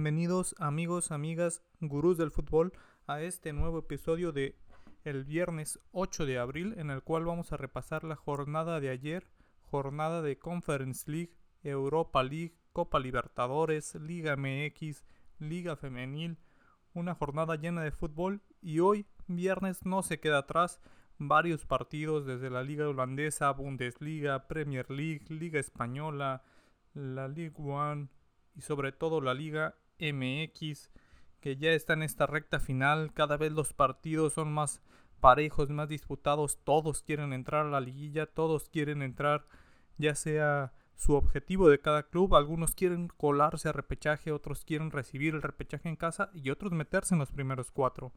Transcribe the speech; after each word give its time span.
Bienvenidos 0.00 0.54
amigos, 0.60 1.10
amigas, 1.10 1.60
gurús 1.80 2.16
del 2.16 2.30
fútbol 2.30 2.72
a 3.08 3.20
este 3.20 3.52
nuevo 3.52 3.80
episodio 3.80 4.30
de 4.30 4.56
el 5.02 5.24
viernes 5.24 5.80
8 5.90 6.24
de 6.24 6.38
abril 6.38 6.74
en 6.76 6.90
el 6.90 7.02
cual 7.02 7.24
vamos 7.24 7.50
a 7.50 7.56
repasar 7.56 8.04
la 8.04 8.14
jornada 8.14 8.78
de 8.78 8.90
ayer, 8.90 9.28
jornada 9.60 10.22
de 10.22 10.38
Conference 10.38 11.10
League, 11.10 11.34
Europa 11.64 12.22
League, 12.22 12.54
Copa 12.72 13.00
Libertadores, 13.00 13.96
Liga 13.96 14.36
MX, 14.36 15.02
Liga 15.40 15.74
Femenil, 15.74 16.38
una 16.94 17.16
jornada 17.16 17.56
llena 17.56 17.82
de 17.82 17.90
fútbol 17.90 18.40
y 18.62 18.78
hoy 18.78 19.04
viernes 19.26 19.84
no 19.84 20.04
se 20.04 20.20
queda 20.20 20.38
atrás 20.38 20.78
varios 21.18 21.66
partidos 21.66 22.24
desde 22.24 22.50
la 22.50 22.62
Liga 22.62 22.88
Holandesa, 22.88 23.50
Bundesliga, 23.50 24.46
Premier 24.46 24.88
League, 24.92 25.24
Liga 25.28 25.58
Española, 25.58 26.44
la 26.94 27.26
League 27.26 27.56
One, 27.58 28.10
y 28.54 28.60
sobre 28.60 28.92
todo 28.92 29.20
la 29.20 29.34
Liga 29.34 29.74
MX 30.00 30.90
que 31.40 31.56
ya 31.56 31.70
está 31.70 31.92
en 31.92 32.02
esta 32.02 32.26
recta 32.26 32.60
final. 32.60 33.12
Cada 33.12 33.36
vez 33.36 33.52
los 33.52 33.72
partidos 33.72 34.34
son 34.34 34.52
más 34.52 34.82
parejos, 35.20 35.70
más 35.70 35.88
disputados. 35.88 36.58
Todos 36.64 37.02
quieren 37.02 37.32
entrar 37.32 37.66
a 37.66 37.70
la 37.70 37.80
liguilla, 37.80 38.26
todos 38.26 38.68
quieren 38.68 39.02
entrar 39.02 39.46
ya 39.98 40.14
sea 40.14 40.72
su 40.94 41.14
objetivo 41.14 41.68
de 41.68 41.80
cada 41.80 42.04
club. 42.04 42.34
Algunos 42.34 42.74
quieren 42.74 43.08
colarse 43.08 43.68
a 43.68 43.72
repechaje, 43.72 44.32
otros 44.32 44.64
quieren 44.64 44.90
recibir 44.90 45.34
el 45.34 45.42
repechaje 45.42 45.88
en 45.88 45.96
casa 45.96 46.30
y 46.34 46.50
otros 46.50 46.72
meterse 46.72 47.14
en 47.14 47.20
los 47.20 47.30
primeros 47.30 47.70
cuatro. 47.70 48.12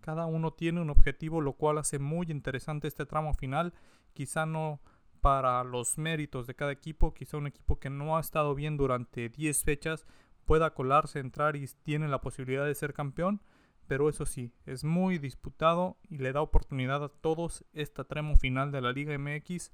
Cada 0.00 0.26
uno 0.26 0.52
tiene 0.52 0.80
un 0.80 0.90
objetivo, 0.90 1.40
lo 1.40 1.54
cual 1.54 1.78
hace 1.78 1.98
muy 1.98 2.26
interesante 2.30 2.88
este 2.88 3.06
tramo 3.06 3.34
final. 3.34 3.72
Quizá 4.12 4.46
no 4.46 4.80
para 5.20 5.64
los 5.64 5.98
méritos 5.98 6.46
de 6.46 6.54
cada 6.54 6.72
equipo. 6.72 7.14
Quizá 7.14 7.36
un 7.36 7.46
equipo 7.46 7.78
que 7.78 7.90
no 7.90 8.16
ha 8.16 8.20
estado 8.20 8.54
bien 8.54 8.76
durante 8.76 9.28
10 9.28 9.64
fechas 9.64 10.06
pueda 10.46 10.72
colarse, 10.72 11.18
entrar 11.18 11.56
y 11.56 11.68
tiene 11.82 12.08
la 12.08 12.20
posibilidad 12.20 12.64
de 12.64 12.74
ser 12.74 12.94
campeón. 12.94 13.42
Pero 13.86 14.08
eso 14.08 14.26
sí, 14.26 14.52
es 14.64 14.82
muy 14.82 15.18
disputado 15.18 15.96
y 16.08 16.18
le 16.18 16.32
da 16.32 16.40
oportunidad 16.40 17.04
a 17.04 17.08
todos. 17.08 17.64
Este 17.72 18.04
tramo 18.04 18.36
final 18.36 18.72
de 18.72 18.80
la 18.80 18.92
Liga 18.92 19.16
MX 19.16 19.72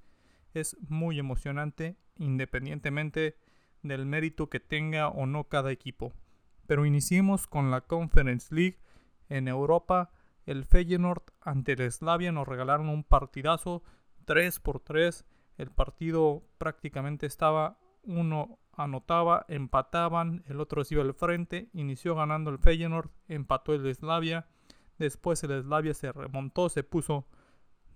es 0.53 0.77
muy 0.89 1.19
emocionante 1.19 1.97
independientemente 2.19 3.39
del 3.83 4.05
mérito 4.05 4.51
que 4.51 4.61
tenga 4.61 5.09
o 5.09 5.27
no 5.27 5.45
cada 5.45 5.71
equipo. 5.73 6.13
Pero 6.67 6.85
iniciemos 6.85 7.47
con 7.47 7.71
la 7.71 7.83
Conference 7.83 8.55
League 8.55 8.81
en 9.29 9.49
Europa. 9.49 10.11
El 10.45 10.65
Feyenoord 10.65 11.23
ante 11.41 11.73
el 11.73 11.91
Slavia 11.91 12.33
nos 12.33 12.49
regalaron 12.49 12.89
un 12.89 13.05
partidazo 13.05 13.83
3 14.27 14.61
por 14.61 14.81
3 14.81 15.25
el 15.59 15.71
partido 15.71 16.43
prácticamente 16.59 17.27
estaba 17.27 17.79
uno 18.05 18.59
anotaba, 18.73 19.45
empataban, 19.49 20.45
el 20.47 20.61
otro 20.61 20.85
se 20.85 20.95
iba 20.95 21.03
al 21.03 21.15
frente, 21.15 21.69
inició 21.73 22.15
ganando 22.15 22.51
el 22.51 22.59
Feyenoord, 22.59 23.11
empató 23.29 23.75
el 23.75 23.95
Slavia, 23.95 24.47
después 24.99 25.43
el 25.45 25.63
Slavia 25.63 25.95
se 25.95 26.13
remontó, 26.13 26.69
se 26.69 26.83
puso 26.83 27.27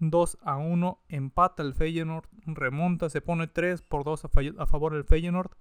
2 0.00 0.38
a 0.42 0.56
1, 0.56 1.00
empata 1.08 1.62
el 1.62 1.74
Feyenoord, 1.74 2.26
remonta, 2.44 3.08
se 3.08 3.22
pone 3.22 3.46
3 3.46 3.82
por 3.82 4.04
2 4.04 4.26
a, 4.58 4.66
favor 4.66 4.92
del 4.92 5.04
Feyenoord 5.04 5.52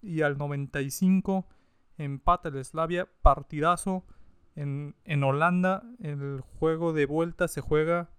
y 0.00 0.22
al 0.22 0.38
95 0.38 1.46
empata 1.98 2.48
el 2.48 2.64
Slavia, 2.64 3.08
partidazo 3.22 4.04
en, 4.54 4.94
en 5.04 5.24
Holanda, 5.24 5.82
el 6.00 6.40
juego 6.58 6.92
de 6.92 7.06
vuelta 7.06 7.48
se 7.48 7.60
juega 7.60 8.10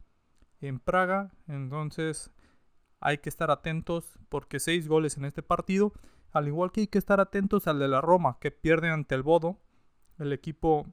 en 0.59 0.79
Praga, 0.79 1.31
entonces 1.47 2.31
hay 3.01 3.17
que 3.17 3.29
estar 3.29 3.51
atentos 3.51 4.19
porque 4.29 4.59
seis 4.59 4.87
goles 4.87 5.17
en 5.17 5.25
este 5.25 5.43
partido, 5.43 5.91
al 6.31 6.47
igual 6.47 6.71
que 6.71 6.81
hay 6.81 6.87
que 6.87 6.99
estar 6.99 7.19
atentos 7.19 7.67
al 7.67 7.79
de 7.79 7.87
la 7.87 7.99
Roma, 7.99 8.37
que 8.39 8.51
pierde 8.51 8.89
ante 8.89 9.15
el 9.15 9.23
Bodo, 9.23 9.59
el 10.19 10.31
equipo 10.31 10.85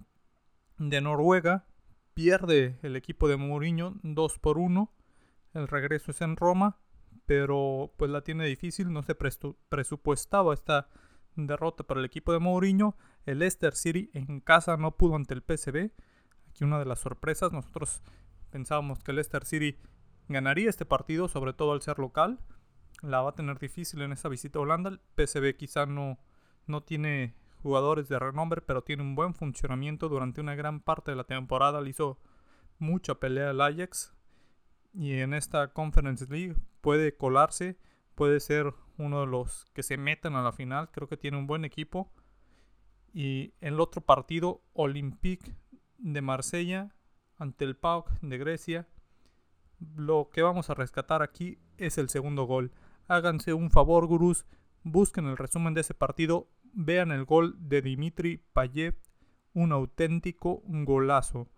de 0.79 1.01
Noruega, 1.01 1.67
pierde 2.15 2.79
el 2.83 2.97
equipo 2.97 3.29
de 3.29 3.37
Mourinho 3.37 3.95
2 4.03 4.39
por 4.39 4.59
1, 4.59 4.91
el 5.55 5.69
regreso 5.69 6.11
es 6.11 6.21
en 6.23 6.37
Roma, 6.37 6.79
pero 7.27 7.93
pues 7.97 8.11
la 8.11 8.23
tiene 8.23 8.47
difícil, 8.47 8.93
no 8.93 9.03
se 9.03 9.15
presupuestaba 9.15 10.55
esta 10.55 10.89
derrota 11.37 11.85
para 11.85 12.01
el 12.01 12.07
equipo 12.07 12.33
de 12.33 12.39
Mourinho, 12.39 12.97
el 13.27 13.41
Leicester 13.41 13.75
City 13.75 14.11
en 14.15 14.41
casa 14.41 14.77
no 14.79 14.97
pudo 14.97 15.15
ante 15.15 15.35
el 15.35 15.43
PSV, 15.43 15.93
aquí 16.49 16.65
una 16.65 16.79
de 16.79 16.87
las 16.87 17.01
sorpresas, 17.01 17.53
nosotros 17.53 18.03
pensábamos 18.51 19.03
que 19.03 19.13
el 19.13 19.17
Leicester 19.17 19.45
City 19.45 19.79
ganaría 20.29 20.69
este 20.69 20.85
partido, 20.85 21.29
sobre 21.29 21.53
todo 21.53 21.73
al 21.73 21.83
ser 21.83 21.99
local. 21.99 22.39
La 23.03 23.23
va 23.23 23.31
a 23.31 23.35
tener 23.35 23.59
difícil 23.59 24.03
en 24.03 24.13
esa 24.13 24.29
visita 24.29 24.59
a 24.59 24.63
Holanda. 24.63 24.91
El 24.91 25.01
PSV 25.17 25.57
quizá 25.57 25.87
no, 25.87 26.19
no 26.67 26.83
tiene 26.83 27.35
jugadores 27.63 28.09
de 28.09 28.19
renombre, 28.19 28.61
pero 28.61 28.83
tiene 28.83 29.03
un 29.03 29.15
buen 29.15 29.35
funcionamiento. 29.35 30.09
Durante 30.09 30.41
una 30.41 30.55
gran 30.55 30.81
parte 30.81 31.11
de 31.11 31.17
la 31.17 31.25
temporada 31.25 31.81
le 31.81 31.91
hizo 31.91 32.19
mucha 32.79 33.17
pelea 33.17 33.51
al 33.51 33.61
Ajax. 33.61 34.15
Y 34.95 35.15
en 35.15 35.35
esta 35.35 35.73
Conference 35.73 36.27
League 36.29 36.57
puede 36.81 37.17
colarse, 37.17 37.79
puede 38.15 38.41
ser 38.41 38.75
uno 38.97 39.21
de 39.21 39.27
los 39.27 39.67
que 39.75 39.83
se 39.83 39.97
metan 39.97 40.35
a 40.35 40.43
la 40.43 40.53
final. 40.53 40.91
Creo 40.91 41.09
que 41.09 41.17
tiene 41.17 41.37
un 41.37 41.47
buen 41.47 41.65
equipo. 41.65 42.13
Y 43.13 43.55
en 43.61 43.75
el 43.75 43.81
otro 43.81 44.01
partido, 44.01 44.63
Olympique 44.73 45.55
de 45.99 46.21
Marsella 46.21 46.95
ante 47.37 47.65
el 47.65 47.77
PAOK 47.77 48.11
de 48.21 48.39
Grecia 48.39 48.89
lo 49.97 50.31
que 50.33 50.43
vamos 50.43 50.71
a 50.71 50.75
rescatar 50.75 51.23
aquí 51.23 51.59
es 51.77 51.99
el 51.99 52.09
segundo 52.09 52.45
gol. 52.45 52.73
Háganse 53.07 53.55
un 53.55 53.71
favor, 53.71 54.07
gurús, 54.07 54.47
busquen 54.83 55.27
el 55.27 55.37
resumen 55.37 55.75
de 55.75 55.83
ese 55.83 55.95
partido, 55.95 56.49
vean 56.73 57.13
el 57.13 57.25
gol 57.25 57.55
de 57.59 57.83
Dimitri 57.83 58.45
Payet, 58.53 58.97
un 59.55 59.73
auténtico 59.73 60.63
golazo. 60.67 61.49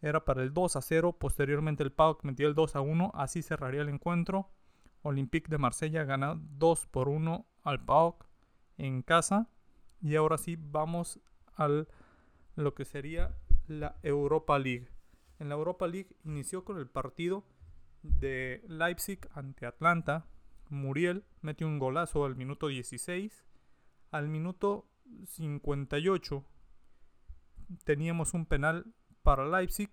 Era 0.00 0.24
para 0.24 0.42
el 0.42 0.52
2 0.52 0.76
a 0.76 0.82
0, 0.82 1.16
posteriormente 1.18 1.82
el 1.82 1.92
PAOK 1.92 2.24
metió 2.24 2.46
el 2.46 2.54
2 2.54 2.76
a 2.76 2.80
1, 2.80 3.12
así 3.14 3.42
cerraría 3.42 3.82
el 3.82 3.88
encuentro. 3.88 4.50
Olympique 5.02 5.50
de 5.50 5.58
Marsella 5.58 6.04
gana 6.04 6.38
2 6.38 6.86
por 6.86 7.08
1 7.08 7.46
al 7.62 7.84
PAOK 7.84 8.26
en 8.76 9.02
casa. 9.02 9.48
Y 10.02 10.16
ahora 10.16 10.36
sí 10.36 10.56
vamos 10.58 11.20
a 11.56 11.68
lo 12.56 12.74
que 12.74 12.84
sería 12.84 13.34
la 13.66 13.96
Europa 14.02 14.58
League. 14.58 14.93
En 15.38 15.48
la 15.48 15.54
Europa 15.54 15.86
League 15.86 16.16
inició 16.24 16.64
con 16.64 16.78
el 16.78 16.88
partido 16.88 17.44
de 18.02 18.62
Leipzig 18.68 19.18
ante 19.32 19.66
Atlanta. 19.66 20.26
Muriel 20.68 21.24
metió 21.40 21.66
un 21.66 21.78
golazo 21.78 22.24
al 22.24 22.36
minuto 22.36 22.68
16. 22.68 23.44
Al 24.10 24.28
minuto 24.28 24.88
58 25.26 26.44
teníamos 27.84 28.34
un 28.34 28.46
penal 28.46 28.94
para 29.22 29.46
Leipzig. 29.46 29.90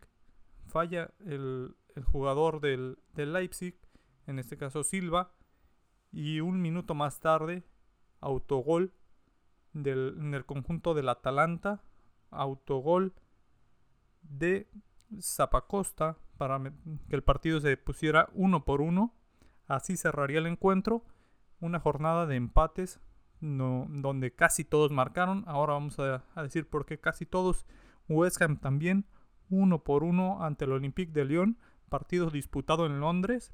Falla 0.68 1.12
el, 1.25 1.75
jugador 2.06 2.62
del, 2.62 2.97
Leipzig, 3.16 3.75
en 4.28 4.40
este 4.40 4.58
caso 4.58 4.84
Silva. 4.84 5.31
Y 6.12 6.41
un 6.41 6.62
minuto 6.62 6.94
más 6.94 7.19
tarde, 7.19 7.63
autogol 8.19 8.94
del, 9.73 10.18
en 10.19 10.34
el 10.34 10.46
conjunto 10.46 10.94
del 10.94 11.09
Atalanta. 11.09 11.81
Autogol 12.29 13.13
de 14.22 14.69
Zapacosta 15.19 16.17
para 16.38 16.61
que 16.61 17.16
el 17.16 17.23
partido 17.23 17.59
se 17.59 17.75
pusiera 17.77 18.29
uno 18.33 18.66
por 18.66 18.81
uno. 18.81 19.13
Así 19.67 19.97
cerraría 19.97 20.40
el 20.40 20.47
encuentro. 20.47 21.03
Una 21.59 21.79
jornada 21.79 22.25
de 22.25 22.35
empates 22.35 22.99
no, 23.41 23.87
donde 23.90 24.34
casi 24.34 24.63
todos 24.63 24.91
marcaron. 24.91 25.43
Ahora 25.47 25.73
vamos 25.73 25.99
a, 25.99 26.23
decir 26.41 26.69
por 26.69 26.85
qué 26.85 26.99
casi 26.99 27.25
todos. 27.25 27.66
West 28.08 28.41
Ham 28.41 28.58
también, 28.58 29.05
uno 29.49 29.84
por 29.84 30.03
uno 30.03 30.43
ante 30.43 30.66
el 30.66 30.72
Olympique 30.72 31.11
de 31.11 31.25
Lyon. 31.25 31.58
Partido 31.90 32.29
disputado 32.29 32.85
en 32.85 32.99
Londres. 32.99 33.52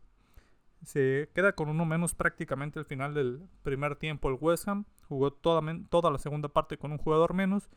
Se 0.83 1.29
queda 1.33 1.53
con 1.53 1.69
uno 1.69 1.85
menos 1.85 2.13
prácticamente 2.13 2.77
al 2.77 2.85
final 2.85 3.15
del 3.15 3.47
primer 3.63 3.95
tiempo 3.95 4.29
el 4.29 4.37
West 4.39 4.67
Ham. 4.67 4.85
Jugó 5.07 5.31
toda, 5.31 5.61
toda 5.89 6.11
la 6.11 6.19
segunda 6.19 6.49
parte 6.49 6.77
con 6.77 6.91
un 6.91 6.99
jugador 6.99 7.33
menos. 7.33 7.69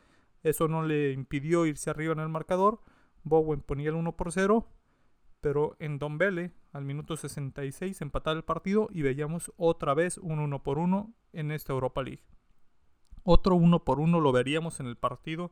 Eso 0.43 0.67
no 0.67 0.83
le 0.83 1.13
impidió 1.13 1.65
irse 1.65 1.89
arriba 1.89 2.13
en 2.13 2.19
el 2.19 2.29
marcador. 2.29 2.81
Bowen 3.23 3.61
ponía 3.61 3.89
el 3.89 3.95
1 3.95 4.15
por 4.15 4.31
0, 4.31 4.67
pero 5.41 5.75
en 5.79 5.99
Don 5.99 6.17
Bele, 6.17 6.51
al 6.71 6.85
minuto 6.85 7.17
66, 7.17 8.01
empataba 8.01 8.37
el 8.37 8.43
partido 8.43 8.87
y 8.91 9.01
veíamos 9.01 9.51
otra 9.57 9.93
vez 9.93 10.17
un 10.17 10.39
1 10.39 10.63
por 10.63 10.77
1 10.77 11.13
en 11.33 11.51
esta 11.51 11.73
Europa 11.73 12.03
League. 12.03 12.23
Otro 13.23 13.55
1 13.55 13.83
por 13.83 13.99
1 13.99 14.19
lo 14.19 14.31
veríamos 14.31 14.79
en 14.79 14.87
el 14.87 14.97
partido 14.97 15.51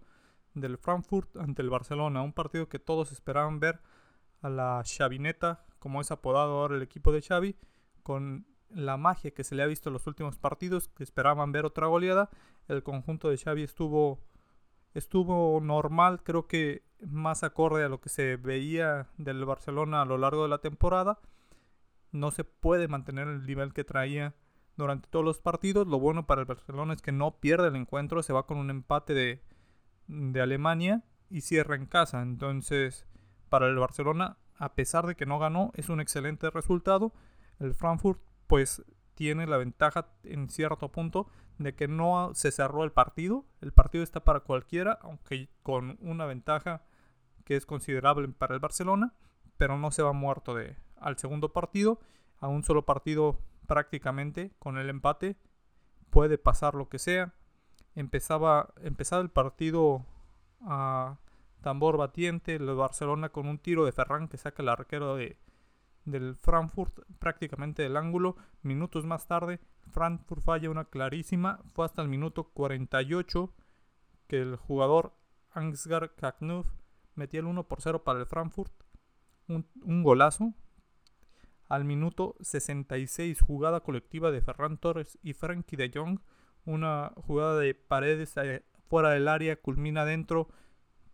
del 0.53 0.77
Frankfurt 0.77 1.35
ante 1.37 1.61
el 1.61 1.69
Barcelona, 1.69 2.21
un 2.21 2.33
partido 2.33 2.69
que 2.69 2.79
todos 2.79 3.11
esperaban 3.11 3.59
ver 3.59 3.81
a 4.41 4.49
la 4.49 4.83
Xavineta, 4.83 5.65
como 5.79 6.01
es 6.01 6.11
apodado 6.11 6.59
ahora 6.59 6.75
el 6.75 6.81
equipo 6.81 7.11
de 7.11 7.21
Xavi, 7.21 7.55
con 8.03 8.47
la 8.69 8.97
magia 8.97 9.31
que 9.31 9.43
se 9.43 9.55
le 9.55 9.63
ha 9.63 9.67
visto 9.67 9.89
en 9.89 9.93
los 9.93 10.07
últimos 10.07 10.37
partidos, 10.37 10.87
que 10.89 11.03
esperaban 11.03 11.51
ver 11.51 11.65
otra 11.65 11.87
goleada. 11.87 12.29
El 12.67 12.83
conjunto 12.83 13.29
de 13.29 13.37
Xavi 13.37 13.63
estuvo 13.63 14.19
estuvo 14.93 15.59
normal, 15.61 16.23
creo 16.23 16.47
que 16.47 16.83
más 17.07 17.43
acorde 17.43 17.83
a 17.83 17.89
lo 17.89 18.01
que 18.01 18.09
se 18.09 18.35
veía 18.35 19.07
del 19.17 19.45
Barcelona 19.45 20.01
a 20.01 20.05
lo 20.05 20.17
largo 20.17 20.43
de 20.43 20.49
la 20.49 20.59
temporada. 20.59 21.19
No 22.11 22.31
se 22.31 22.43
puede 22.43 22.87
mantener 22.87 23.27
el 23.27 23.45
nivel 23.45 23.73
que 23.73 23.83
traía 23.83 24.35
durante 24.75 25.07
todos 25.09 25.23
los 25.23 25.39
partidos. 25.39 25.87
Lo 25.87 25.99
bueno 25.99 26.25
para 26.25 26.41
el 26.41 26.47
Barcelona 26.47 26.93
es 26.93 27.01
que 27.01 27.11
no 27.11 27.39
pierde 27.39 27.67
el 27.67 27.75
encuentro, 27.75 28.23
se 28.23 28.33
va 28.33 28.45
con 28.45 28.57
un 28.57 28.69
empate 28.69 29.13
de, 29.13 29.43
de 30.07 30.41
Alemania 30.41 31.03
y 31.29 31.41
cierra 31.41 31.75
en 31.75 31.85
casa. 31.85 32.21
Entonces, 32.21 33.05
para 33.49 33.67
el 33.67 33.77
Barcelona, 33.77 34.37
a 34.57 34.73
pesar 34.73 35.05
de 35.05 35.15
que 35.15 35.25
no 35.25 35.39
ganó, 35.39 35.71
es 35.75 35.89
un 35.89 36.01
excelente 36.01 36.49
resultado. 36.49 37.13
El 37.59 37.73
Frankfurt, 37.75 38.21
pues, 38.47 38.83
tiene 39.19 39.47
la 39.47 39.57
ventaja 39.57 40.07
en 40.23 40.47
cierto 40.47 40.93
punto 40.93 41.27
de 41.57 41.75
que 41.75 41.89
no 41.89 42.31
se 42.35 42.53
cerró 42.53 42.85
el 42.85 42.93
partido. 42.93 43.43
El 43.59 43.73
partido 43.73 44.01
está 44.01 44.23
para 44.23 44.39
cualquiera, 44.39 44.97
aunque 45.01 45.49
con 45.61 45.97
una 45.99 46.25
ventaja 46.25 46.83
que 47.43 47.57
es 47.57 47.65
considerable 47.65 48.29
para 48.29 48.53
el 48.53 48.61
Barcelona, 48.61 49.13
pero 49.57 49.77
no 49.77 49.91
se 49.91 50.03
va 50.03 50.13
muerto 50.13 50.55
de, 50.55 50.77
al 50.95 51.17
segundo 51.17 51.51
partido, 51.51 51.99
a 52.39 52.47
un 52.47 52.63
solo 52.63 52.85
partido 52.85 53.41
prácticamente 53.67 54.53
con 54.57 54.77
el 54.77 54.89
empate. 54.89 55.35
Puede 56.11 56.37
pasar 56.37 56.73
lo 56.73 56.87
que 56.87 56.97
sea. 56.97 57.33
Empezaba, 57.95 58.73
empezaba 58.81 59.21
el 59.21 59.31
partido 59.31 60.05
a 60.61 61.17
tambor 61.59 61.97
batiente, 61.97 62.55
el 62.55 62.73
Barcelona 62.73 63.33
con 63.33 63.49
un 63.49 63.57
tiro 63.57 63.83
de 63.83 63.91
Ferran 63.91 64.29
que 64.29 64.37
saca 64.37 64.63
el 64.63 64.69
arquero 64.69 65.17
de, 65.17 65.37
del 66.11 66.35
Frankfurt 66.35 66.99
prácticamente 67.19 67.83
del 67.83 67.97
ángulo. 67.97 68.35
Minutos 68.61 69.05
más 69.05 69.27
tarde, 69.27 69.59
Frankfurt 69.91 70.41
falla 70.41 70.69
una 70.69 70.85
clarísima. 70.85 71.61
Fue 71.73 71.85
hasta 71.85 72.01
el 72.01 72.07
minuto 72.07 72.45
48 72.53 73.53
que 74.27 74.41
el 74.41 74.55
jugador 74.55 75.15
Ansgar 75.51 76.15
Kaknuf 76.15 76.67
metía 77.15 77.39
el 77.39 77.47
1 77.47 77.67
por 77.67 77.81
0 77.81 78.03
para 78.03 78.19
el 78.19 78.25
Frankfurt. 78.25 78.71
Un, 79.47 79.67
un, 79.83 80.03
golazo. 80.03 80.53
Al 81.67 81.85
minuto 81.85 82.35
66, 82.41 83.41
jugada 83.41 83.81
colectiva 83.81 84.31
de 84.31 84.41
Ferran 84.41 84.77
Torres 84.77 85.17
y 85.21 85.33
Frankie 85.33 85.75
de 85.75 85.91
Jong. 85.93 86.19
Una 86.65 87.13
jugada 87.15 87.57
de 87.59 87.73
paredes 87.73 88.35
fuera 88.87 89.11
del 89.11 89.27
área, 89.27 89.55
culmina 89.55 90.05
dentro. 90.05 90.49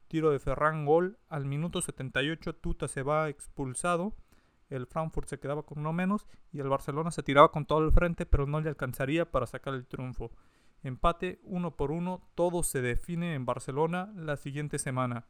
Tiro 0.07 0.31
de 0.31 0.39
Ferran, 0.39 0.85
gol. 0.85 1.17
Al 1.29 1.45
minuto 1.45 1.81
78, 1.81 2.55
Tuta 2.55 2.87
se 2.87 3.03
va 3.03 3.29
expulsado 3.29 4.15
el 4.69 4.87
Frankfurt 4.87 5.27
se 5.27 5.39
quedaba 5.39 5.63
con 5.63 5.79
uno 5.79 5.93
menos 5.93 6.27
y 6.51 6.59
el 6.59 6.69
Barcelona 6.69 7.11
se 7.11 7.23
tiraba 7.23 7.51
con 7.51 7.65
todo 7.65 7.85
el 7.85 7.91
frente, 7.91 8.25
pero 8.25 8.47
no 8.47 8.59
le 8.61 8.69
alcanzaría 8.69 9.29
para 9.29 9.45
sacar 9.45 9.73
el 9.73 9.85
triunfo. 9.85 10.31
Empate 10.83 11.39
uno 11.43 11.75
por 11.75 11.91
uno, 11.91 12.21
todo 12.35 12.63
se 12.63 12.81
define 12.81 13.33
en 13.33 13.45
Barcelona 13.45 14.11
la 14.15 14.37
siguiente 14.37 14.79
semana. 14.79 15.25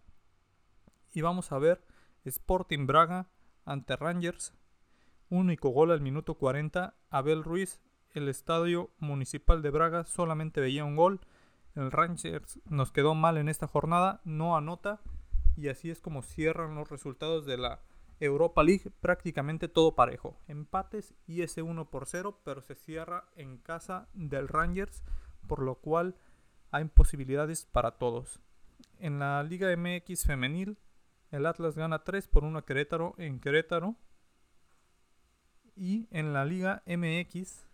Y 1.13 1.21
vamos 1.21 1.51
a 1.51 1.59
ver 1.59 1.81
Sporting 2.25 2.85
Braga 2.87 3.27
ante 3.63 3.95
Rangers. 3.95 4.53
Único 5.29 5.69
gol 5.69 5.91
al 5.91 6.01
minuto 6.01 6.35
40. 6.35 6.93
Abel 7.09 7.43
Ruiz, 7.43 7.81
el 8.11 8.27
estadio 8.27 8.91
municipal 8.99 9.61
de 9.61 9.69
Braga 9.69 10.03
solamente 10.03 10.61
veía 10.61 10.85
un 10.85 10.95
gol. 10.95 11.21
El 11.75 11.91
Rangers 11.91 12.59
nos 12.65 12.91
quedó 12.91 13.15
mal 13.15 13.37
en 13.37 13.49
esta 13.49 13.67
jornada, 13.67 14.21
no 14.23 14.57
anota. 14.57 15.01
Y 15.55 15.69
así 15.69 15.89
es 15.89 16.01
como 16.01 16.21
cierran 16.21 16.75
los 16.75 16.89
resultados 16.89 17.45
de 17.45 17.57
la 17.57 17.81
Europa 18.19 18.63
League 18.63 18.91
prácticamente 19.01 19.67
todo 19.67 19.95
parejo. 19.95 20.37
Empates 20.47 21.13
y 21.27 21.41
ese 21.41 21.61
1 21.61 21.89
por 21.89 22.07
0, 22.07 22.39
pero 22.43 22.61
se 22.61 22.75
cierra 22.75 23.25
en 23.35 23.57
casa 23.57 24.07
del 24.13 24.47
Rangers, 24.47 25.03
por 25.47 25.61
lo 25.61 25.75
cual 25.75 26.15
hay 26.71 26.85
posibilidades 26.85 27.65
para 27.65 27.91
todos. 27.91 28.41
En 28.99 29.19
la 29.19 29.43
Liga 29.43 29.75
MX 29.75 30.25
femenil, 30.25 30.77
el 31.31 31.45
Atlas 31.45 31.75
gana 31.75 32.03
3 32.03 32.27
por 32.27 32.43
1 32.43 32.59
a 32.59 32.65
Querétaro 32.65 33.15
en 33.17 33.39
Querétaro. 33.39 33.95
Y 35.75 36.07
en 36.11 36.31
la 36.31 36.45
Liga 36.45 36.83
MX, 36.85 37.65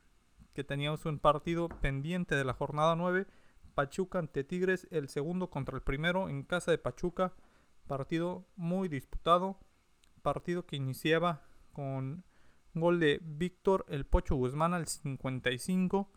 que 0.54 0.64
teníamos 0.64 1.06
un 1.06 1.20
partido 1.20 1.70
pendiente 1.70 2.36
de 2.36 2.44
la 2.44 2.54
jornada 2.54 2.96
9, 2.96 3.28
Pachuca 3.76 4.20
ante 4.20 4.44
Tigres, 4.44 4.88
el 4.92 5.08
segundo 5.08 5.50
contra 5.50 5.76
el 5.76 5.84
primero 5.84 6.28
en 6.28 6.44
casa 6.44 6.72
de 6.72 6.80
Pachuca. 6.80 7.34
Partido 7.88 8.46
muy 8.56 8.88
disputado 8.88 9.60
partido 10.22 10.66
que 10.66 10.76
iniciaba 10.76 11.44
con 11.74 12.24
gol 12.74 13.00
de 13.00 13.20
Víctor 13.22 13.86
El 13.90 14.06
Pocho 14.06 14.36
Guzmán 14.36 14.74
al 14.74 14.88
55 14.88 16.10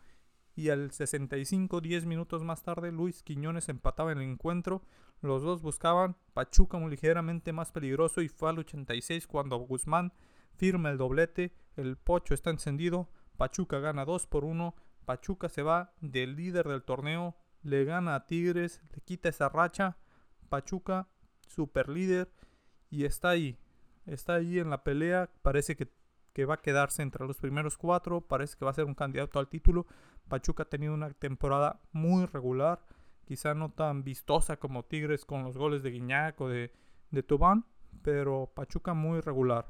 y 0.55 0.69
al 0.69 0.91
65, 0.91 1.81
10 1.81 2.05
minutos 2.05 2.43
más 2.43 2.63
tarde, 2.63 2.91
Luis 2.91 3.23
Quiñones 3.23 3.67
empataba 3.67 4.13
el 4.13 4.21
encuentro. 4.21 4.83
Los 5.21 5.43
dos 5.43 5.61
buscaban 5.61 6.15
Pachuca 6.33 6.77
muy 6.77 6.91
ligeramente 6.91 7.51
más 7.51 7.71
peligroso 7.71 8.21
y 8.21 8.29
fue 8.29 8.49
al 8.49 8.59
86 8.59 9.27
cuando 9.27 9.57
Guzmán 9.57 10.13
firma 10.55 10.91
el 10.91 10.97
doblete. 10.97 11.53
El 11.75 11.97
Pocho 11.97 12.33
está 12.33 12.51
encendido. 12.51 13.09
Pachuca 13.37 13.79
gana 13.79 14.05
2 14.05 14.27
por 14.27 14.45
1. 14.45 14.75
Pachuca 15.03 15.49
se 15.49 15.61
va 15.61 15.93
del 15.99 16.37
líder 16.37 16.67
del 16.69 16.83
torneo. 16.83 17.35
Le 17.61 17.83
gana 17.83 18.15
a 18.15 18.25
Tigres. 18.25 18.81
Le 18.93 19.01
quita 19.01 19.29
esa 19.29 19.49
racha. 19.49 19.97
Pachuca, 20.47 21.09
super 21.47 21.89
líder. 21.89 22.31
Y 22.89 23.03
está 23.03 23.29
ahí 23.29 23.57
está 24.05 24.35
ahí 24.35 24.59
en 24.59 24.69
la 24.69 24.83
pelea, 24.83 25.29
parece 25.41 25.75
que, 25.75 26.45
va 26.45 26.55
a 26.55 26.61
quedarse 26.61 27.01
entre 27.01 27.25
los 27.25 27.37
primeros 27.37 27.77
cuatro, 27.77 28.21
parece 28.21 28.57
que 28.57 28.65
va 28.65 28.71
a 28.71 28.75
ser 28.75 28.85
un 28.85 28.95
candidato 28.95 29.39
al 29.39 29.47
título. 29.47 29.85
Pachuca 30.27 30.63
ha 30.63 30.69
tenido 30.69 30.93
una 30.93 31.11
temporada 31.11 31.79
muy 31.91 32.25
regular, 32.25 32.85
quizá 33.25 33.53
no 33.53 33.71
tan 33.71 34.03
vistosa 34.03 34.57
como 34.57 34.83
Tigres 34.83 35.25
con 35.25 35.43
los 35.43 35.57
goles 35.57 35.81
de 35.81 35.91
Guiñac 35.91 36.39
o 36.41 36.49
de, 36.49 36.73
de 37.11 37.23
Tubán, 37.23 37.65
pero 38.01 38.51
Pachuca 38.53 38.93
muy 38.93 39.21
regular. 39.21 39.67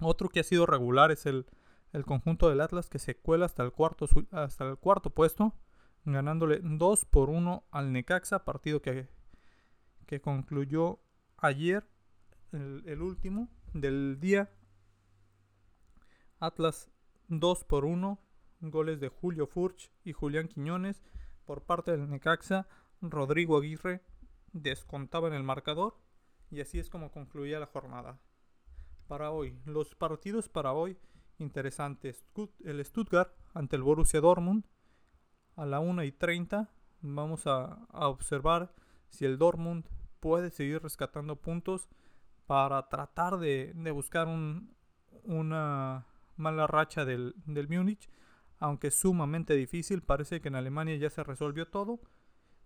Otro 0.00 0.28
que 0.28 0.40
ha 0.40 0.44
sido 0.44 0.66
regular 0.66 1.10
es 1.10 1.26
el, 1.26 1.46
el 1.92 2.04
conjunto 2.04 2.48
del 2.48 2.60
Atlas 2.60 2.88
que 2.88 2.98
se 2.98 3.16
cuela 3.16 3.46
hasta 3.46 3.62
el 3.62 3.72
cuarto, 3.72 4.06
hasta 4.32 4.68
el 4.68 4.76
cuarto 4.76 5.10
puesto, 5.10 5.54
ganándole 6.04 6.60
2 6.62 7.04
por 7.06 7.30
1 7.30 7.64
al 7.70 7.92
Necaxa, 7.92 8.44
partido 8.44 8.80
que, 8.80 9.08
que 10.06 10.20
concluyó 10.20 11.00
ayer 11.38 11.86
el, 12.52 13.02
último 13.02 13.48
del 13.72 14.18
día. 14.20 14.50
Atlas 16.38 16.90
2 17.28 17.64
por 17.64 17.84
1. 17.84 18.18
Goles 18.62 19.00
de 19.00 19.08
Julio 19.08 19.46
Furch 19.46 19.90
y 20.04 20.12
Julián 20.12 20.48
Quiñones. 20.48 21.02
Por 21.44 21.62
parte 21.62 21.92
del 21.92 22.08
Necaxa, 22.10 22.68
Rodrigo 23.00 23.56
Aguirre 23.56 24.02
descontaba 24.52 25.28
en 25.28 25.34
el 25.34 25.42
marcador. 25.42 25.96
Y 26.50 26.60
así 26.60 26.78
es 26.78 26.90
como 26.90 27.12
concluía 27.12 27.60
la 27.60 27.66
jornada. 27.66 28.20
Para 29.06 29.30
hoy, 29.30 29.58
los 29.64 29.94
partidos 29.94 30.48
para 30.48 30.72
hoy 30.72 30.98
interesantes. 31.38 32.24
El 32.64 32.84
Stuttgart 32.84 33.32
ante 33.54 33.76
el 33.76 33.82
Borussia 33.82 34.20
Dortmund 34.20 34.64
a 35.56 35.66
la 35.66 35.80
1 35.80 36.04
y 36.04 36.12
30. 36.12 36.70
Vamos 37.02 37.46
a, 37.46 37.86
a 37.90 38.08
observar 38.08 38.74
si 39.08 39.24
el 39.24 39.38
Dortmund 39.38 39.86
puede 40.20 40.50
seguir 40.50 40.82
rescatando 40.82 41.36
puntos 41.36 41.88
para 42.50 42.88
tratar 42.88 43.38
de, 43.38 43.72
buscar 43.94 44.26
una 45.22 46.06
mala 46.34 46.66
racha 46.66 47.04
del, 47.04 47.36
del 47.46 47.68
Múnich, 47.68 48.10
aunque 48.58 48.90
sumamente 48.90 49.54
difícil. 49.54 50.02
Parece 50.02 50.40
que 50.40 50.48
en 50.48 50.56
Alemania 50.56 50.96
ya 50.96 51.10
se 51.10 51.22
resolvió 51.22 51.68
todo. 51.68 52.00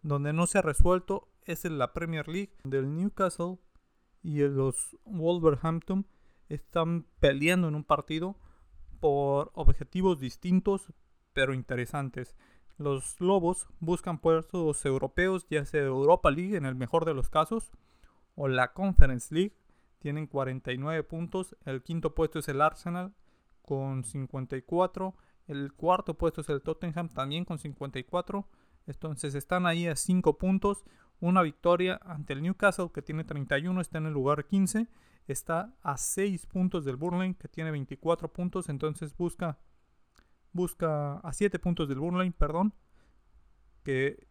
Donde 0.00 0.32
no 0.32 0.46
se 0.46 0.56
ha 0.56 0.62
resuelto 0.62 1.28
es 1.44 1.66
en 1.66 1.76
la 1.76 1.92
Premier 1.92 2.26
League 2.28 2.56
del 2.64 2.96
Newcastle 2.96 3.58
y 4.22 4.38
los 4.48 4.96
Wolverhampton 5.04 6.06
están 6.48 7.04
peleando 7.20 7.68
en 7.68 7.74
un 7.74 7.84
partido 7.84 8.38
por 9.00 9.50
objetivos 9.52 10.18
distintos 10.18 10.94
pero 11.34 11.52
interesantes. 11.52 12.34
Los 12.78 13.20
Lobos 13.20 13.68
buscan 13.80 14.18
puestos 14.18 14.82
europeos, 14.86 15.46
ya 15.50 15.66
sea 15.66 15.82
Europa 15.82 16.30
League 16.30 16.56
en 16.56 16.64
el 16.64 16.74
mejor 16.74 17.04
de 17.04 17.12
los 17.12 17.28
casos 17.28 17.70
o 18.34 18.48
la 18.48 18.72
Conference 18.72 19.34
League 19.34 19.54
tienen 20.04 20.26
49 20.26 21.02
puntos. 21.04 21.56
El 21.64 21.82
quinto 21.82 22.14
puesto 22.14 22.38
es 22.38 22.48
el 22.48 22.60
Arsenal 22.60 23.14
con 23.62 24.04
54. 24.04 25.16
El 25.46 25.72
cuarto 25.72 26.18
puesto 26.18 26.42
es 26.42 26.50
el 26.50 26.60
Tottenham 26.60 27.08
también 27.08 27.46
con 27.46 27.56
54. 27.56 28.46
Entonces 28.86 29.34
están 29.34 29.64
ahí 29.64 29.86
a 29.86 29.96
5 29.96 30.36
puntos. 30.36 30.84
Una 31.20 31.40
victoria 31.40 31.98
ante 32.04 32.34
el 32.34 32.42
Newcastle 32.42 32.90
que 32.92 33.00
tiene 33.00 33.24
31, 33.24 33.80
está 33.80 33.96
en 33.96 34.04
el 34.04 34.12
lugar 34.12 34.44
15. 34.44 34.88
Está 35.26 35.74
a 35.80 35.96
6 35.96 36.44
puntos 36.48 36.84
del 36.84 36.96
Burnley 36.96 37.32
que 37.36 37.48
tiene 37.48 37.70
24 37.70 38.30
puntos. 38.30 38.68
Entonces 38.68 39.16
busca, 39.16 39.58
busca 40.52 41.14
a 41.20 41.32
7 41.32 41.58
puntos 41.60 41.88
del 41.88 41.98
Burnley, 41.98 42.30
perdón. 42.30 42.74
Que, 43.82 44.28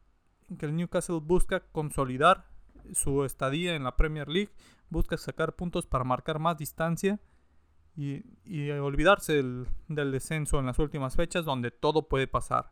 que 0.55 0.67
el 0.67 0.75
Newcastle 0.75 1.19
busca 1.19 1.61
consolidar 1.71 2.52
su 2.93 3.23
estadía 3.23 3.75
en 3.75 3.83
la 3.83 3.95
Premier 3.95 4.27
League 4.27 4.51
busca 4.89 5.17
sacar 5.17 5.55
puntos 5.55 5.85
para 5.85 6.03
marcar 6.03 6.39
más 6.39 6.57
distancia 6.57 7.19
y, 7.95 8.69
olvidarse 8.71 9.33
del, 9.33 9.67
descenso 9.87 10.59
en 10.59 10.65
las 10.65 10.79
últimas 10.79 11.15
fechas 11.15 11.45
donde 11.45 11.71
todo 11.71 12.07
puede 12.07 12.27
pasar. 12.27 12.71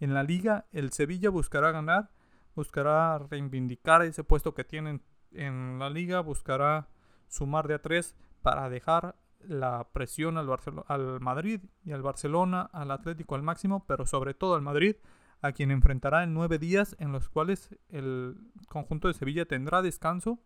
En 0.00 0.14
la 0.14 0.22
liga 0.22 0.66
el 0.72 0.92
Sevilla 0.92 1.30
buscará 1.30 1.70
ganar, 1.70 2.10
buscará 2.54 3.18
reivindicar 3.18 4.02
ese 4.02 4.24
puesto 4.24 4.54
que 4.54 4.64
tienen 4.64 5.02
en 5.32 5.78
la 5.78 5.90
liga, 5.90 6.20
buscará 6.20 6.88
sumar 7.28 7.68
de 7.68 7.74
a 7.74 7.82
tres 7.82 8.16
para 8.42 8.68
dejar 8.68 9.16
la 9.40 9.88
presión 9.92 10.38
al, 10.38 10.48
al 10.88 11.20
Madrid 11.20 11.60
y 11.84 11.92
al 11.92 12.02
Barcelona, 12.02 12.62
al 12.72 12.90
Atlético 12.90 13.34
al 13.34 13.42
máximo, 13.42 13.84
pero 13.86 14.06
sobre 14.06 14.34
todo 14.34 14.54
al 14.54 14.62
Madrid, 14.62 14.96
a 15.42 15.52
quien 15.52 15.70
enfrentará 15.70 16.24
en 16.24 16.34
nueve 16.34 16.58
días 16.58 16.96
en 16.98 17.12
los 17.12 17.28
cuales 17.28 17.70
el 17.88 18.36
conjunto 18.68 19.08
de 19.08 19.14
Sevilla 19.14 19.46
tendrá 19.46 19.82
descanso. 19.82 20.40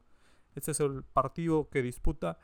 Este 0.54 0.72
es 0.72 0.80
el 0.80 1.04
partido 1.04 1.68
que 1.70 1.82
disputa 1.82 2.38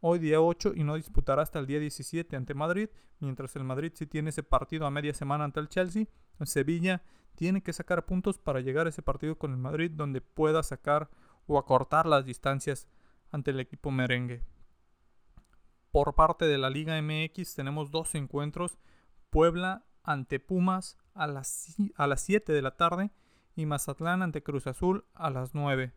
hoy 0.00 0.18
día 0.18 0.40
8 0.40 0.72
y 0.74 0.84
no 0.84 0.94
disputará 0.96 1.42
hasta 1.42 1.58
el 1.58 1.66
día 1.66 1.78
17 1.78 2.34
ante 2.36 2.54
Madrid, 2.54 2.88
mientras 3.18 3.54
el 3.56 3.64
Madrid 3.64 3.92
sí 3.94 4.06
tiene 4.06 4.30
ese 4.30 4.42
partido 4.42 4.86
a 4.86 4.90
media 4.90 5.14
semana 5.14 5.44
ante 5.44 5.60
el 5.60 5.68
Chelsea. 5.68 6.06
Sevilla 6.44 7.02
tiene 7.34 7.62
que 7.62 7.72
sacar 7.72 8.06
puntos 8.06 8.38
para 8.38 8.60
llegar 8.60 8.86
a 8.86 8.90
ese 8.90 9.02
partido 9.02 9.36
con 9.36 9.50
el 9.52 9.58
Madrid 9.58 9.90
donde 9.94 10.20
pueda 10.20 10.62
sacar 10.62 11.10
o 11.46 11.58
acortar 11.58 12.06
las 12.06 12.24
distancias 12.24 12.88
ante 13.30 13.50
el 13.50 13.60
equipo 13.60 13.90
merengue. 13.90 14.42
Por 15.92 16.14
parte 16.14 16.46
de 16.46 16.58
la 16.58 16.70
Liga 16.70 17.00
MX 17.00 17.54
tenemos 17.54 17.90
dos 17.90 18.14
encuentros. 18.14 18.78
Puebla 19.28 19.84
ante 20.02 20.40
Pumas 20.40 20.96
a 21.20 21.26
las, 21.26 21.76
a 21.96 22.06
las 22.06 22.22
7 22.22 22.52
de 22.52 22.62
la 22.62 22.76
tarde 22.76 23.10
y 23.54 23.66
Mazatlán 23.66 24.22
ante 24.22 24.42
Cruz 24.42 24.66
Azul 24.66 25.04
a 25.14 25.30
las 25.30 25.54
9. 25.54 25.92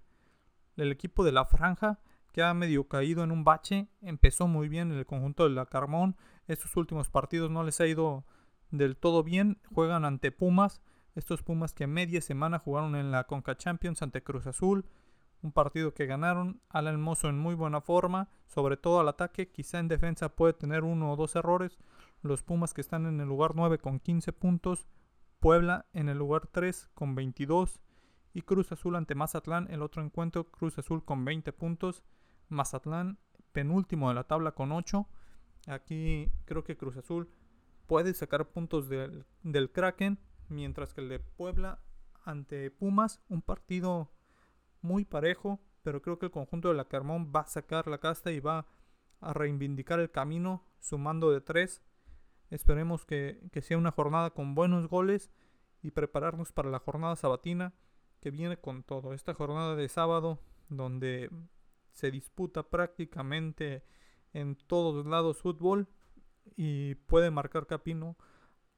El 0.75 0.91
equipo 0.91 1.23
de 1.23 1.31
la 1.31 1.45
franja, 1.45 1.99
que 2.31 2.43
ha 2.43 2.53
medio 2.53 2.87
caído 2.87 3.23
en 3.23 3.31
un 3.31 3.43
bache, 3.43 3.87
empezó 4.01 4.47
muy 4.47 4.67
bien 4.67 4.91
en 4.91 4.97
el 4.97 5.05
conjunto 5.05 5.43
de 5.43 5.51
la 5.51 5.65
Carmón. 5.65 6.17
Estos 6.47 6.75
últimos 6.75 7.09
partidos 7.09 7.49
no 7.49 7.63
les 7.63 7.79
ha 7.79 7.87
ido 7.87 8.25
del 8.71 8.97
todo 8.97 9.23
bien. 9.23 9.61
Juegan 9.73 10.03
ante 10.03 10.31
Pumas. 10.31 10.81
Estos 11.15 11.41
Pumas 11.41 11.73
que 11.73 11.87
media 11.87 12.21
semana 12.21 12.59
jugaron 12.59 12.95
en 12.95 13.11
la 13.11 13.23
Conca 13.25 13.55
Champions 13.55 14.01
ante 14.01 14.23
Cruz 14.23 14.47
Azul 14.47 14.85
un 15.43 15.51
partido 15.51 15.93
que 15.93 16.05
ganaron. 16.05 16.61
Alan 16.69 16.99
Mozo 16.99 17.29
en 17.29 17.37
muy 17.37 17.53
buena 17.53 17.81
forma, 17.81 18.29
sobre 18.47 18.77
todo 18.77 18.99
al 18.99 19.09
ataque, 19.09 19.49
quizá 19.51 19.79
en 19.79 19.89
defensa 19.89 20.29
puede 20.29 20.53
tener 20.53 20.83
uno 20.83 21.11
o 21.11 21.15
dos 21.15 21.35
errores. 21.35 21.77
Los 22.21 22.41
Pumas 22.43 22.73
que 22.73 22.81
están 22.81 23.05
en 23.05 23.19
el 23.19 23.27
lugar 23.27 23.51
9 23.55 23.77
con 23.77 23.99
15 23.99 24.31
puntos, 24.33 24.87
Puebla 25.43 25.87
en 25.91 26.07
el 26.07 26.19
lugar 26.19 26.47
3 26.47 26.89
con 26.93 27.15
22 27.15 27.81
y 28.33 28.43
Cruz 28.43 28.71
Azul 28.71 28.95
ante 28.95 29.13
Mazatlán, 29.13 29.69
el 29.69 29.81
otro 29.81 30.01
encuentro, 30.01 30.49
Cruz 30.49 30.77
Azul 30.79 31.03
con 31.03 31.25
20 31.25 31.51
puntos, 31.51 32.01
Mazatlán 32.47 33.19
penúltimo 33.51 34.07
de 34.07 34.15
la 34.15 34.23
tabla 34.23 34.53
con 34.53 34.71
8. 34.71 35.05
Aquí 35.67 36.31
creo 36.45 36.63
que 36.63 36.77
Cruz 36.77 36.95
Azul 36.95 37.29
puede 37.87 38.13
sacar 38.13 38.51
puntos 38.51 38.87
del, 38.87 39.25
del 39.41 39.69
Kraken, 39.69 40.17
mientras 40.47 40.93
que 40.93 41.01
el 41.01 41.09
de 41.09 41.19
Puebla 41.19 41.81
ante 42.23 42.71
Pumas, 42.71 43.21
un 43.27 43.41
partido 43.41 44.13
muy 44.79 45.03
parejo, 45.03 45.59
pero 45.81 46.01
creo 46.01 46.19
que 46.19 46.27
el 46.27 46.31
conjunto 46.31 46.69
de 46.69 46.75
la 46.75 46.87
Carmón 46.87 47.33
va 47.35 47.41
a 47.41 47.47
sacar 47.47 47.87
la 47.87 47.97
casta 47.97 48.31
y 48.31 48.39
va 48.39 48.65
a 49.19 49.33
reivindicar 49.33 49.99
el 49.99 50.09
camino 50.09 50.63
sumando 50.79 51.31
de 51.31 51.41
tres. 51.41 51.83
Esperemos 52.53 53.03
que, 53.03 53.49
sea 53.63 53.79
una 53.79 53.89
jornada 53.89 54.29
con 54.29 54.53
buenos 54.53 54.87
goles 54.87 55.31
y 55.81 55.89
prepararnos 55.89 56.51
para 56.51 56.69
la 56.69 56.77
jornada 56.77 57.15
sabatina 57.15 57.73
que 58.19 58.29
viene 58.29 58.57
con 58.57 58.83
todo. 58.83 59.13
Esta 59.13 59.33
jornada 59.33 59.75
de 59.75 59.89
sábado 59.89 60.39
donde 60.69 61.31
se 61.93 62.11
disputa 62.11 62.69
prácticamente 62.69 63.83
en 64.33 64.55
todos 64.55 65.03
lados 65.07 65.41
fútbol 65.41 65.87
y 66.55 66.93
puede 66.93 67.31
marcar 67.31 67.65
Capino 67.65 68.17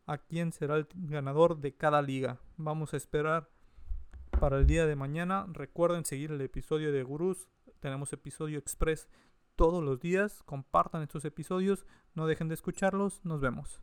a 0.05 0.19
quién 0.19 0.53
será 0.53 0.77
el 0.77 0.87
ganador 0.93 1.57
de 1.57 1.75
cada 1.75 2.01
liga. 2.01 2.39
Vamos 2.55 2.93
a 2.93 2.97
esperar 2.97 3.49
para 4.39 4.57
el 4.57 4.67
día 4.67 4.85
de 4.85 4.95
mañana. 4.95 5.47
Recuerden 5.51 6.05
seguir 6.05 6.31
el 6.31 6.39
episodio 6.39 6.93
de 6.93 7.03
Gurús. 7.03 7.49
Tenemos 7.81 8.13
episodio 8.13 8.57
express 8.57 9.09
todos 9.55 9.83
los 9.83 9.99
días. 9.99 10.43
Compartan 10.43 11.01
estos 11.01 11.25
episodios. 11.25 11.85
No 12.13 12.27
dejen 12.27 12.47
de 12.47 12.55
escucharlos. 12.55 13.23
Nos 13.23 13.41
vemos. 13.41 13.81